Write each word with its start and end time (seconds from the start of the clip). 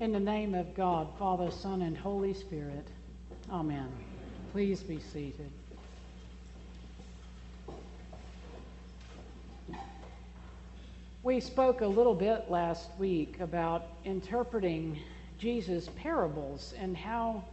In 0.00 0.10
the 0.10 0.18
name 0.18 0.54
of 0.54 0.74
God, 0.74 1.08
Father, 1.18 1.52
Son, 1.52 1.82
and 1.82 1.96
Holy 1.96 2.34
Spirit. 2.34 2.88
Amen. 3.48 3.88
Please 4.50 4.82
be 4.82 4.98
seated. 4.98 5.50
We 11.22 11.38
spoke 11.38 11.80
a 11.80 11.86
little 11.86 12.14
bit 12.14 12.50
last 12.50 12.90
week 12.98 13.38
about 13.38 13.86
interpreting 14.04 14.98
Jesus' 15.38 15.88
parables 15.96 16.74
and 16.76 16.96
how 16.96 17.44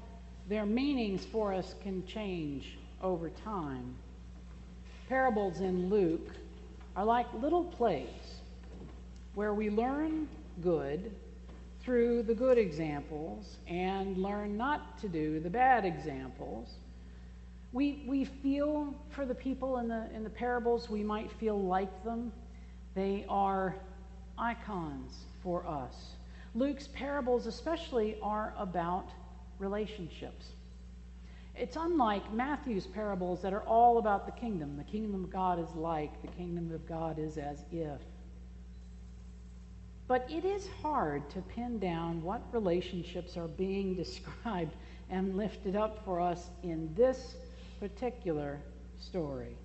their 0.49 0.65
meanings 0.65 1.23
for 1.23 1.53
us 1.53 1.75
can 1.83 2.05
change 2.07 2.77
over 3.03 3.29
time. 3.29 3.93
Parables 5.07 5.59
in 5.59 5.89
Luke 5.89 6.31
are 6.95 7.05
like 7.05 7.31
little 7.35 7.65
plays 7.65 8.41
where 9.35 9.53
we 9.53 9.69
learn 9.69 10.27
good 10.63 11.13
through 11.83 12.23
the 12.23 12.33
good 12.33 12.57
examples 12.57 13.57
and 13.67 14.17
learn 14.17 14.57
not 14.57 14.99
to 14.99 15.07
do 15.07 15.39
the 15.39 15.49
bad 15.49 15.85
examples. 15.85 16.69
We, 17.73 18.03
we 18.07 18.25
feel 18.25 18.93
for 19.09 19.25
the 19.25 19.35
people 19.35 19.77
in 19.77 19.87
the, 19.87 20.07
in 20.13 20.23
the 20.23 20.29
parables, 20.29 20.89
we 20.89 21.03
might 21.03 21.31
feel 21.39 21.59
like 21.59 22.03
them. 22.03 22.31
They 22.93 23.25
are 23.29 23.75
icons 24.37 25.13
for 25.41 25.65
us. 25.65 25.93
Luke's 26.53 26.87
parables, 26.87 27.47
especially, 27.47 28.17
are 28.21 28.53
about 28.57 29.09
relationships. 29.57 30.47
It's 31.55 31.77
unlike 31.77 32.33
Matthew's 32.33 32.87
parables 32.87 33.41
that 33.41 33.53
are 33.53 33.63
all 33.63 33.97
about 33.97 34.25
the 34.25 34.31
kingdom. 34.33 34.77
The 34.77 34.83
kingdom 34.83 35.23
of 35.23 35.31
God 35.31 35.59
is 35.59 35.73
like, 35.75 36.21
the 36.21 36.27
kingdom 36.29 36.73
of 36.73 36.87
God 36.87 37.19
is 37.19 37.37
as 37.37 37.63
if. 37.71 38.01
But 40.11 40.29
it 40.29 40.43
is 40.43 40.67
hard 40.81 41.29
to 41.29 41.41
pin 41.41 41.79
down 41.79 42.21
what 42.21 42.41
relationships 42.51 43.37
are 43.37 43.47
being 43.47 43.95
described 44.03 44.75
and 45.09 45.37
lifted 45.37 45.77
up 45.77 46.03
for 46.03 46.19
us 46.19 46.49
in 46.63 46.93
this 46.95 47.35
particular 47.79 48.59
story. 48.99 49.55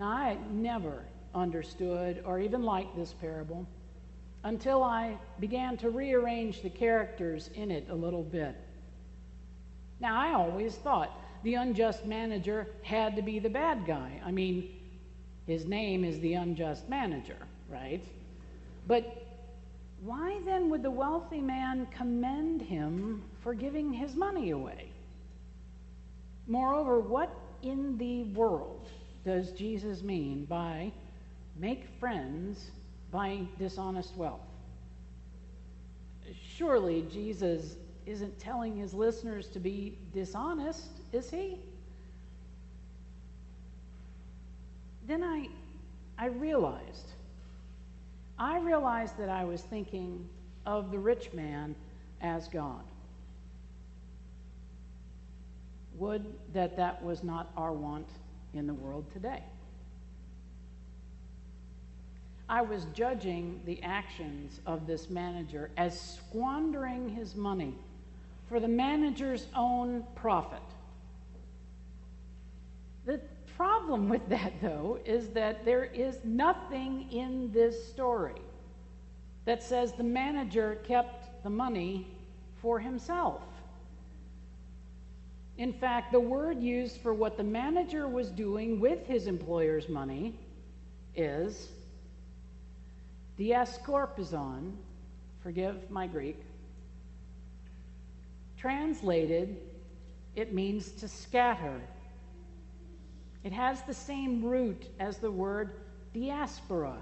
Now, 0.00 0.06
I 0.06 0.38
never 0.50 1.04
understood 1.34 2.22
or 2.24 2.40
even 2.40 2.62
liked 2.62 2.96
this 2.96 3.12
parable 3.12 3.68
until 4.44 4.82
I 4.82 5.18
began 5.40 5.76
to 5.76 5.90
rearrange 5.90 6.62
the 6.62 6.70
characters 6.70 7.50
in 7.54 7.70
it 7.70 7.88
a 7.90 7.94
little 7.94 8.22
bit. 8.22 8.56
Now, 10.00 10.18
I 10.18 10.32
always 10.32 10.74
thought 10.74 11.10
the 11.42 11.56
unjust 11.56 12.06
manager 12.06 12.66
had 12.82 13.14
to 13.16 13.20
be 13.20 13.40
the 13.40 13.50
bad 13.50 13.86
guy. 13.86 14.22
I 14.24 14.30
mean, 14.30 14.74
his 15.46 15.66
name 15.66 16.02
is 16.02 16.18
the 16.20 16.32
unjust 16.32 16.88
manager, 16.88 17.36
right? 17.68 18.02
But 18.86 19.26
why 20.00 20.40
then 20.44 20.70
would 20.70 20.82
the 20.82 20.90
wealthy 20.90 21.40
man 21.40 21.86
commend 21.86 22.62
him 22.62 23.24
for 23.42 23.54
giving 23.54 23.92
his 23.92 24.14
money 24.14 24.50
away? 24.50 24.90
Moreover, 26.46 27.00
what 27.00 27.30
in 27.62 27.98
the 27.98 28.24
world 28.38 28.88
does 29.24 29.50
Jesus 29.50 30.02
mean 30.02 30.44
by 30.44 30.92
make 31.56 31.86
friends 31.98 32.70
by 33.10 33.40
dishonest 33.58 34.16
wealth? 34.16 34.40
Surely 36.56 37.04
Jesus 37.10 37.76
isn't 38.04 38.38
telling 38.38 38.76
his 38.76 38.94
listeners 38.94 39.48
to 39.48 39.58
be 39.58 39.98
dishonest, 40.12 40.88
is 41.12 41.28
he? 41.30 41.58
Then 45.06 45.24
I, 45.24 45.48
I 46.18 46.26
realized 46.26 47.15
I 48.38 48.58
realized 48.58 49.16
that 49.18 49.28
I 49.28 49.44
was 49.44 49.62
thinking 49.62 50.28
of 50.66 50.90
the 50.90 50.98
rich 50.98 51.32
man 51.32 51.74
as 52.20 52.48
God. 52.48 52.82
Would 55.96 56.26
that 56.52 56.76
that 56.76 57.02
was 57.02 57.22
not 57.22 57.50
our 57.56 57.72
want 57.72 58.08
in 58.52 58.66
the 58.66 58.74
world 58.74 59.04
today. 59.12 59.42
I 62.48 62.62
was 62.62 62.86
judging 62.94 63.60
the 63.64 63.82
actions 63.82 64.60
of 64.66 64.86
this 64.86 65.10
manager 65.10 65.70
as 65.76 65.98
squandering 66.00 67.08
his 67.08 67.34
money 67.34 67.74
for 68.48 68.60
the 68.60 68.68
manager's 68.68 69.48
own 69.56 70.04
profit. 70.14 70.62
The 73.04 73.20
problem 73.86 74.08
with 74.08 74.28
that, 74.28 74.52
though, 74.60 74.98
is 75.04 75.28
that 75.28 75.64
there 75.64 75.84
is 75.84 76.18
nothing 76.24 77.08
in 77.12 77.52
this 77.52 77.88
story 77.88 78.42
that 79.44 79.62
says 79.62 79.92
the 79.92 80.02
manager 80.02 80.78
kept 80.82 81.44
the 81.44 81.50
money 81.50 82.04
for 82.60 82.80
himself. 82.80 83.42
In 85.56 85.72
fact, 85.72 86.10
the 86.10 86.18
word 86.18 86.60
used 86.60 86.96
for 87.00 87.14
what 87.14 87.36
the 87.36 87.44
manager 87.44 88.08
was 88.08 88.30
doing 88.30 88.80
with 88.80 89.06
his 89.06 89.28
employer's 89.28 89.88
money 89.88 90.34
is 91.14 91.68
diascorpizon, 93.38 94.72
forgive 95.44 95.88
my 95.92 96.08
Greek. 96.08 96.42
Translated, 98.58 99.56
it 100.34 100.52
means 100.52 100.90
to 100.90 101.06
scatter 101.06 101.80
it 103.46 103.52
has 103.52 103.80
the 103.82 103.94
same 103.94 104.44
root 104.44 104.88
as 104.98 105.18
the 105.18 105.30
word 105.30 105.76
diaspora. 106.12 106.96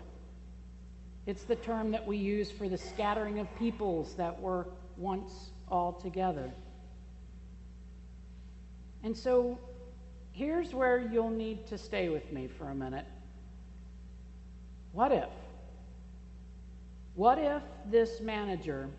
It's 1.24 1.44
the 1.44 1.56
term 1.56 1.90
that 1.92 2.06
we 2.06 2.18
use 2.18 2.50
for 2.50 2.68
the 2.68 2.76
scattering 2.76 3.38
of 3.38 3.48
peoples 3.58 4.12
that 4.16 4.38
were 4.38 4.66
once 4.98 5.52
all 5.70 5.94
together. 5.94 6.52
And 9.02 9.16
so 9.16 9.58
here's 10.32 10.74
where 10.74 10.98
you'll 10.98 11.30
need 11.30 11.66
to 11.68 11.78
stay 11.78 12.10
with 12.10 12.30
me 12.30 12.46
for 12.46 12.68
a 12.68 12.74
minute. 12.74 13.06
What 14.92 15.12
if? 15.12 15.30
What 17.14 17.38
if 17.38 17.62
this 17.90 18.20
manager 18.20 18.90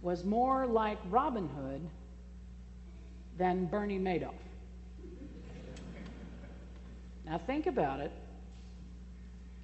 was 0.00 0.24
more 0.24 0.66
like 0.66 0.96
Robin 1.10 1.46
Hood 1.46 1.86
than 3.36 3.66
Bernie 3.66 3.98
Madoff? 3.98 4.47
Now, 7.28 7.36
think 7.36 7.66
about 7.66 8.00
it. 8.00 8.12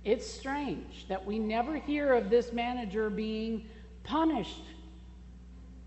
It's 0.05 0.31
strange 0.31 1.09
that 1.09 1.25
we 1.25 1.39
never 1.39 1.77
hear 1.77 2.13
of 2.13 2.29
this 2.29 2.53
manager 2.53 3.09
being 3.09 3.67
punished. 4.03 4.65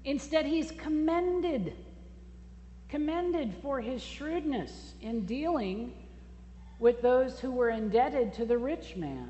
Instead, 0.03 0.47
he's 0.47 0.71
commended. 0.71 1.73
Commended 2.89 3.53
for 3.61 3.79
his 3.79 4.01
shrewdness 4.01 4.95
in 5.01 5.27
dealing 5.27 5.93
with 6.79 7.03
those 7.03 7.39
who 7.39 7.51
were 7.51 7.69
indebted 7.69 8.33
to 8.33 8.45
the 8.45 8.57
rich 8.57 8.95
man. 8.95 9.29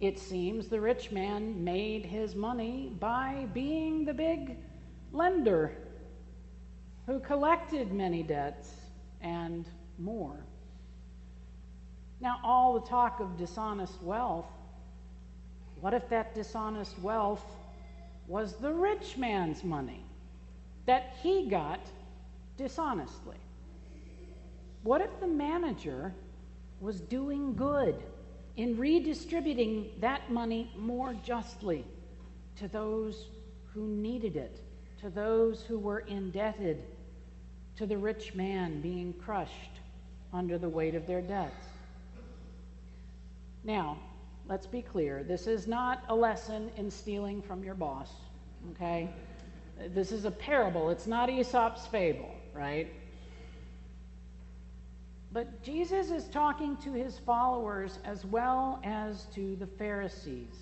It 0.00 0.18
seems 0.18 0.66
the 0.66 0.80
rich 0.80 1.12
man 1.12 1.62
made 1.62 2.04
his 2.04 2.34
money 2.34 2.92
by 2.98 3.46
being 3.52 4.04
the 4.04 4.14
big 4.14 4.56
lender 5.12 5.76
who 7.06 7.20
collected 7.20 7.92
many 7.92 8.24
debts 8.24 8.74
and 9.20 9.66
more. 10.00 10.44
Now, 12.20 12.38
all 12.44 12.78
the 12.78 12.86
talk 12.86 13.20
of 13.20 13.36
dishonest 13.36 14.02
wealth, 14.02 14.46
what 15.80 15.94
if 15.94 16.08
that 16.10 16.34
dishonest 16.34 16.98
wealth 16.98 17.44
was 18.26 18.54
the 18.56 18.72
rich 18.72 19.16
man's 19.16 19.64
money 19.64 20.04
that 20.86 21.14
he 21.22 21.48
got 21.48 21.80
dishonestly? 22.56 23.38
What 24.82 25.00
if 25.00 25.10
the 25.20 25.26
manager 25.26 26.14
was 26.80 27.00
doing 27.00 27.54
good 27.54 28.02
in 28.56 28.76
redistributing 28.76 29.90
that 30.00 30.30
money 30.30 30.70
more 30.76 31.14
justly 31.24 31.84
to 32.56 32.68
those 32.68 33.28
who 33.72 33.86
needed 33.86 34.36
it, 34.36 34.60
to 35.00 35.08
those 35.08 35.62
who 35.62 35.78
were 35.78 36.00
indebted, 36.00 36.82
to 37.76 37.86
the 37.86 37.96
rich 37.96 38.34
man 38.34 38.80
being 38.82 39.14
crushed 39.14 39.79
under 40.32 40.58
the 40.58 40.68
weight 40.68 40.94
of 40.94 41.06
their 41.06 41.20
debts. 41.20 41.66
Now, 43.64 43.98
let's 44.48 44.66
be 44.66 44.82
clear 44.82 45.22
this 45.22 45.46
is 45.46 45.66
not 45.66 46.04
a 46.08 46.14
lesson 46.14 46.70
in 46.76 46.90
stealing 46.90 47.42
from 47.42 47.62
your 47.62 47.74
boss, 47.74 48.08
okay? 48.72 49.10
This 49.88 50.12
is 50.12 50.24
a 50.24 50.30
parable, 50.30 50.90
it's 50.90 51.06
not 51.06 51.28
Aesop's 51.28 51.86
fable, 51.86 52.34
right? 52.54 52.92
But 55.32 55.62
Jesus 55.62 56.10
is 56.10 56.24
talking 56.28 56.76
to 56.78 56.92
his 56.92 57.18
followers 57.18 57.98
as 58.04 58.24
well 58.24 58.80
as 58.82 59.26
to 59.34 59.56
the 59.56 59.66
Pharisees. 59.66 60.56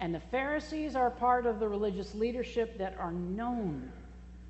And 0.00 0.14
the 0.14 0.20
Pharisees 0.20 0.96
are 0.96 1.10
part 1.10 1.46
of 1.46 1.60
the 1.60 1.68
religious 1.68 2.14
leadership 2.14 2.78
that 2.78 2.96
are 2.98 3.12
known 3.12 3.92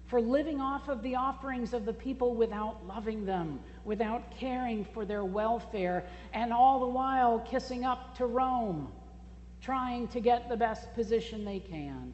for 0.09 0.21
living 0.21 0.61
off 0.61 0.89
of 0.89 1.03
the 1.03 1.15
offerings 1.15 1.75
of 1.75 1.85
the 1.85 1.93
people 1.93 2.35
without 2.35 2.87
loving 2.87 3.25
them, 3.27 3.61
without 3.85 4.31
caring 4.31 4.85
for 4.85 5.05
their 5.05 5.25
welfare, 5.25 6.05
and 6.33 6.53
all 6.53 6.81
the 6.81 6.87
while 6.87 7.39
kissing 7.41 7.85
up 7.85 8.17
to 8.17 8.27
Rome. 8.27 8.91
trying 9.61 10.07
to 10.09 10.21
get 10.21 10.49
the 10.49 10.57
best 10.57 10.95
position 10.95 11.45
they 11.45 11.59
can. 11.61 12.13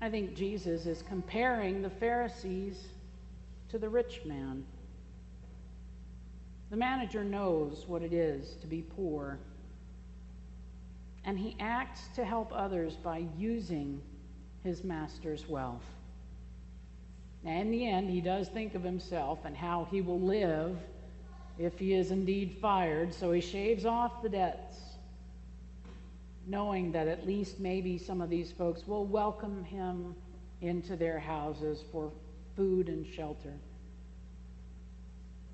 I 0.00 0.10
think 0.10 0.34
Jesus 0.34 0.86
is 0.86 1.02
comparing 1.02 1.82
the 1.82 1.90
Pharisees 1.90 2.76
to 3.70 3.78
the 3.78 3.88
rich 3.88 4.22
man. 4.24 4.64
The 6.70 6.76
manager 6.76 7.24
knows 7.24 7.84
what 7.86 8.02
it 8.02 8.12
is 8.12 8.56
to 8.56 8.66
be 8.66 8.82
poor, 8.82 9.38
and 11.24 11.38
he 11.38 11.56
acts 11.60 12.08
to 12.16 12.24
help 12.24 12.50
others 12.52 12.96
by 12.96 13.24
using 13.38 14.00
his 14.66 14.82
master's 14.82 15.48
wealth. 15.48 15.84
Now, 17.44 17.52
in 17.60 17.70
the 17.70 17.86
end, 17.86 18.10
he 18.10 18.20
does 18.20 18.48
think 18.48 18.74
of 18.74 18.82
himself 18.82 19.38
and 19.44 19.56
how 19.56 19.86
he 19.90 20.00
will 20.00 20.20
live 20.20 20.76
if 21.56 21.78
he 21.78 21.94
is 21.94 22.10
indeed 22.10 22.58
fired, 22.60 23.14
so 23.14 23.30
he 23.30 23.40
shaves 23.40 23.86
off 23.86 24.22
the 24.22 24.28
debts, 24.28 24.76
knowing 26.48 26.90
that 26.92 27.06
at 27.06 27.24
least 27.24 27.60
maybe 27.60 27.96
some 27.96 28.20
of 28.20 28.28
these 28.28 28.50
folks 28.50 28.86
will 28.88 29.06
welcome 29.06 29.62
him 29.64 30.16
into 30.60 30.96
their 30.96 31.20
houses 31.20 31.84
for 31.92 32.10
food 32.56 32.88
and 32.88 33.06
shelter. 33.06 33.54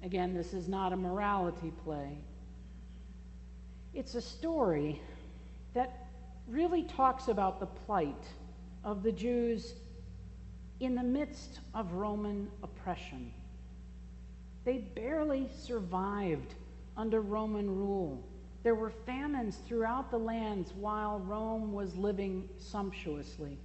Again, 0.03 0.33
this 0.33 0.55
is 0.55 0.69
not 0.69 0.95
a 0.95 0.97
morality 0.97 1.71
play. 1.85 2.17
It's 3.93 4.15
a 4.15 4.23
story 4.23 5.03
that 5.75 6.09
really 6.49 6.85
talks 6.85 7.29
about 7.29 7.61
the 7.61 7.67
plight 7.67 8.25
of 8.85 9.03
the 9.03 9.13
Jews 9.13 9.75
in 10.81 10.95
the 10.95 11.03
midst 11.03 11.61
of 11.75 11.93
Roman 11.93 12.49
oppression. 12.63 13.33
They 14.65 14.79
barely 14.79 15.49
survived 15.57 16.55
under 16.97 17.21
Roman 17.21 17.69
rule. 17.69 18.23
There 18.63 18.75
were 18.75 18.91
famines 18.91 19.59
throughout 19.67 20.11
the 20.11 20.19
lands 20.19 20.73
while 20.75 21.21
Rome 21.21 21.73
was 21.73 21.95
living 21.97 22.49
sumptuously. 22.59 23.59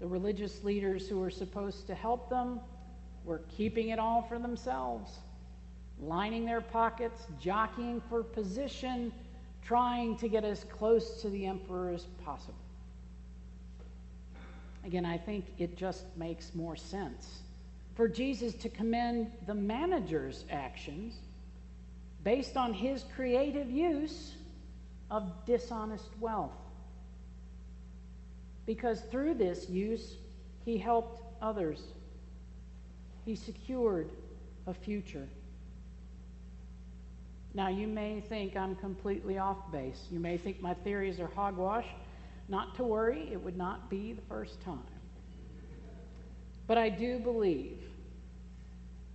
The 0.00 0.06
religious 0.06 0.64
leaders 0.64 1.08
who 1.08 1.18
were 1.18 1.30
supposed 1.30 1.86
to 1.86 1.94
help 1.94 2.28
them 2.28 2.60
were 3.24 3.42
keeping 3.56 3.90
it 3.90 3.98
all 3.98 4.22
for 4.22 4.38
themselves, 4.38 5.10
lining 6.00 6.44
their 6.44 6.60
pockets, 6.60 7.26
jockeying 7.40 8.02
for 8.08 8.22
position, 8.22 9.12
trying 9.62 10.16
to 10.16 10.28
get 10.28 10.44
as 10.44 10.64
close 10.64 11.20
to 11.22 11.30
the 11.30 11.46
emperor 11.46 11.90
as 11.90 12.06
possible. 12.24 12.54
Again, 14.84 15.06
I 15.06 15.16
think 15.16 15.44
it 15.58 15.76
just 15.76 16.04
makes 16.16 16.54
more 16.54 16.76
sense 16.76 17.42
for 17.94 18.08
Jesus 18.08 18.54
to 18.54 18.68
commend 18.68 19.30
the 19.46 19.54
manager's 19.54 20.44
actions 20.50 21.14
based 22.24 22.56
on 22.56 22.72
his 22.72 23.04
creative 23.14 23.70
use 23.70 24.32
of 25.10 25.30
dishonest 25.44 26.08
wealth. 26.20 26.52
Because 28.64 29.00
through 29.10 29.34
this 29.34 29.68
use, 29.68 30.14
he 30.64 30.78
helped 30.78 31.22
others. 31.42 31.82
He 33.24 33.34
secured 33.34 34.10
a 34.66 34.72
future. 34.72 35.28
Now, 37.54 37.68
you 37.68 37.86
may 37.86 38.20
think 38.20 38.56
I'm 38.56 38.76
completely 38.76 39.36
off 39.38 39.70
base. 39.70 40.06
You 40.10 40.20
may 40.20 40.38
think 40.38 40.62
my 40.62 40.72
theories 40.72 41.20
are 41.20 41.26
hogwash. 41.26 41.86
Not 42.52 42.74
to 42.74 42.84
worry, 42.84 43.30
it 43.32 43.42
would 43.42 43.56
not 43.56 43.88
be 43.88 44.12
the 44.12 44.20
first 44.28 44.60
time. 44.60 44.78
But 46.66 46.76
I 46.76 46.90
do 46.90 47.18
believe 47.18 47.78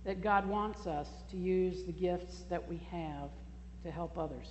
that 0.04 0.20
God 0.24 0.44
wants 0.44 0.88
us 0.88 1.06
to 1.30 1.36
use 1.36 1.84
the 1.84 1.92
gifts 1.92 2.42
that 2.50 2.68
we 2.68 2.78
have 2.90 3.30
to 3.84 3.92
help 3.92 4.18
others. 4.18 4.48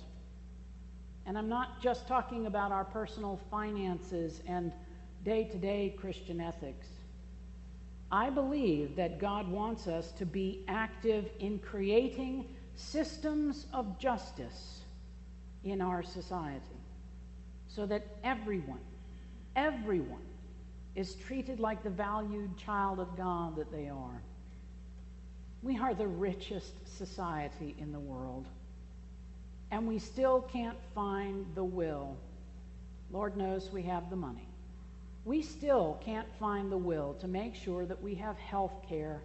And 1.26 1.36
I'm 1.36 1.50
not 1.50 1.82
just 1.82 2.08
talking 2.08 2.46
about 2.46 2.72
our 2.72 2.84
personal 2.84 3.38
finances 3.50 4.40
and 4.46 4.72
day 5.22 5.44
to 5.44 5.58
day 5.58 5.94
Christian 6.00 6.40
ethics. 6.40 6.86
I 8.10 8.30
believe 8.30 8.96
that 8.96 9.18
God 9.18 9.50
wants 9.50 9.86
us 9.86 10.12
to 10.12 10.24
be 10.24 10.64
active 10.66 11.28
in 11.40 11.58
creating 11.58 12.46
systems 12.74 13.66
of 13.74 13.98
justice 13.98 14.80
in 15.62 15.82
our 15.82 16.02
society 16.02 16.77
so 17.78 17.86
that 17.86 18.04
everyone, 18.24 18.80
everyone 19.54 20.26
is 20.96 21.14
treated 21.14 21.60
like 21.60 21.84
the 21.84 21.90
valued 21.90 22.56
child 22.56 22.98
of 22.98 23.16
God 23.16 23.54
that 23.54 23.70
they 23.70 23.88
are. 23.88 24.20
We 25.62 25.78
are 25.78 25.94
the 25.94 26.08
richest 26.08 26.98
society 26.98 27.76
in 27.78 27.92
the 27.92 28.00
world, 28.00 28.48
and 29.70 29.86
we 29.86 30.00
still 30.00 30.40
can't 30.52 30.76
find 30.92 31.46
the 31.54 31.62
will. 31.62 32.16
Lord 33.12 33.36
knows 33.36 33.70
we 33.70 33.82
have 33.82 34.10
the 34.10 34.16
money. 34.16 34.48
We 35.24 35.40
still 35.40 36.00
can't 36.04 36.26
find 36.40 36.72
the 36.72 36.76
will 36.76 37.14
to 37.20 37.28
make 37.28 37.54
sure 37.54 37.86
that 37.86 38.02
we 38.02 38.16
have 38.16 38.36
health 38.38 38.74
care 38.88 39.22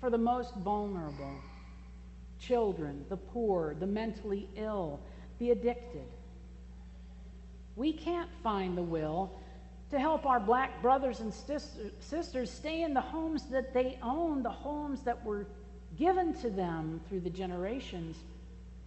for 0.00 0.08
the 0.08 0.16
most 0.16 0.54
vulnerable 0.54 1.34
children, 2.38 3.04
the 3.10 3.18
poor, 3.18 3.76
the 3.78 3.86
mentally 3.86 4.48
ill, 4.56 5.00
the 5.38 5.50
addicted. 5.50 6.06
We 7.76 7.92
can't 7.92 8.30
find 8.42 8.76
the 8.76 8.82
will 8.82 9.32
to 9.90 9.98
help 9.98 10.26
our 10.26 10.40
black 10.40 10.80
brothers 10.82 11.20
and 11.20 11.32
sisters 11.32 12.50
stay 12.50 12.82
in 12.82 12.94
the 12.94 13.00
homes 13.00 13.44
that 13.46 13.74
they 13.74 13.98
own, 14.02 14.42
the 14.42 14.50
homes 14.50 15.02
that 15.02 15.24
were 15.24 15.46
given 15.98 16.32
to 16.34 16.50
them 16.50 17.00
through 17.08 17.20
the 17.20 17.30
generations, 17.30 18.16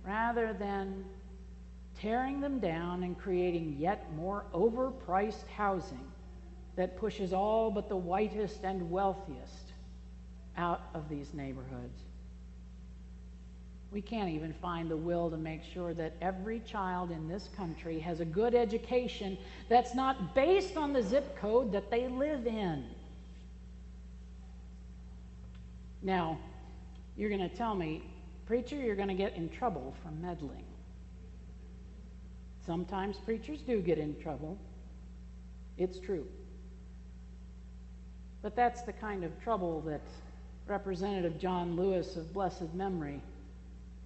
rather 0.06 0.54
than 0.54 1.06
tearing 2.00 2.40
them 2.42 2.60
down 2.60 3.04
and 3.04 3.18
creating 3.18 3.76
yet 3.78 4.14
more 4.16 4.46
overpriced 4.54 5.48
housing 5.48 6.12
that 6.76 6.98
pushes 6.98 7.34
all 7.34 7.70
but 7.70 7.90
the 7.90 7.96
whitest 7.96 8.64
and 8.64 8.90
wealthiest 8.90 9.74
out 10.58 10.82
of 10.94 11.10
these 11.10 11.34
neighborhoods. 11.34 12.02
We 13.94 14.02
can't 14.02 14.30
even 14.30 14.54
find 14.54 14.90
the 14.90 14.98
will 14.98 15.30
to 15.30 15.38
make 15.38 15.62
sure 15.64 15.94
that 15.94 16.16
every 16.20 16.62
child 16.62 17.12
in 17.12 17.28
this 17.28 17.48
country 17.56 18.00
has 18.00 18.22
a 18.22 18.26
good 18.26 18.56
education 18.56 19.38
that's 19.70 19.94
not 19.94 20.34
based 20.34 20.78
on 20.78 20.94
the 20.94 21.04
zip 21.04 21.38
code 21.38 21.72
that 21.74 21.92
they 21.92 22.08
live 22.08 22.48
in. 22.48 22.86
Now, 26.02 26.40
you're 27.16 27.30
going 27.30 27.48
to 27.48 27.56
tell 27.56 27.76
me, 27.76 28.02
preacher, 28.48 28.76
you're 28.76 28.96
going 28.96 29.10
to 29.10 29.14
get 29.14 29.36
in 29.36 29.48
trouble 29.50 29.94
for 30.02 30.10
meddling. 30.10 30.66
Sometimes 32.66 33.18
preachers 33.18 33.60
do 33.62 33.80
get 33.80 34.00
in 34.00 34.20
trouble. 34.20 34.58
It's 35.78 36.00
true. 36.00 36.26
But 38.42 38.56
that's 38.56 38.82
the 38.82 38.94
kind 38.94 39.24
of 39.24 39.40
trouble 39.44 39.82
that 39.82 40.02
Representative 40.66 41.38
John 41.38 41.76
Lewis 41.76 42.16
of 42.16 42.34
blessed 42.34 42.74
memory 42.74 43.22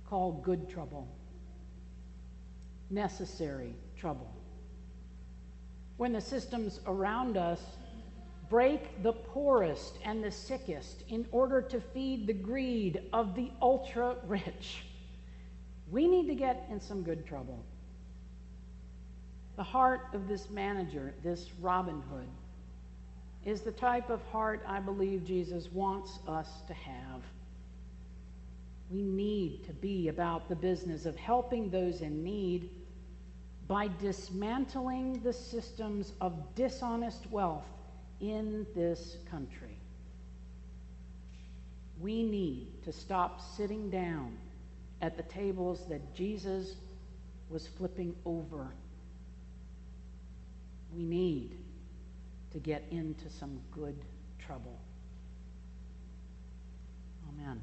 called 0.09 0.43
good 0.43 0.69
trouble, 0.69 1.07
necessary 2.89 3.75
trouble. 3.97 4.31
When 5.97 6.13
the 6.13 6.21
systems 6.21 6.79
around 6.85 7.37
us 7.37 7.61
break 8.49 9.03
the 9.03 9.13
poorest 9.13 9.97
and 10.05 10.23
the 10.23 10.31
sickest 10.31 11.03
in 11.09 11.25
order 11.31 11.61
to 11.61 11.81
feed 11.81 12.27
the 12.27 12.33
greed 12.33 13.01
of 13.11 13.35
the 13.35 13.51
ultra 13.61 14.15
rich, 14.25 14.83
we 15.89 16.07
need 16.07 16.27
to 16.27 16.35
get 16.35 16.67
in 16.69 16.79
some 16.79 17.03
good 17.03 17.25
trouble. 17.25 17.63
The 19.57 19.63
heart 19.63 20.01
of 20.13 20.27
this 20.27 20.49
manager, 20.49 21.15
this 21.23 21.49
Robin 21.59 22.01
Hood, 22.11 22.29
is 23.43 23.61
the 23.61 23.71
type 23.71 24.09
of 24.09 24.21
heart 24.25 24.61
I 24.67 24.79
believe 24.79 25.25
Jesus 25.25 25.71
wants 25.71 26.19
us 26.27 26.47
to 26.67 26.73
have. 26.73 27.23
We 28.89 29.01
need 29.01 29.65
to 29.65 29.73
be 29.73 30.07
about 30.07 30.47
the 30.47 30.55
business 30.55 31.05
of 31.05 31.15
helping 31.15 31.69
those 31.69 32.01
in 32.01 32.23
need 32.23 32.69
by 33.67 33.89
dismantling 33.99 35.21
the 35.23 35.33
systems 35.33 36.13
of 36.21 36.55
dishonest 36.55 37.29
wealth 37.29 37.65
in 38.21 38.65
this 38.73 39.17
country. 39.29 39.77
We 41.99 42.23
need 42.23 42.83
to 42.83 42.93
stop 42.93 43.41
sitting 43.41 43.89
down 43.89 44.37
at 45.01 45.17
the 45.17 45.23
tables 45.23 45.81
that 45.89 46.15
Jesus 46.15 46.75
was 47.49 47.67
flipping 47.67 48.15
over. 48.25 48.67
We 50.95 51.03
need 51.03 51.57
to 52.51 52.59
get 52.59 52.83
into 52.91 53.29
some 53.29 53.59
good 53.71 53.97
trouble. 54.39 54.79
Amen. 57.29 57.61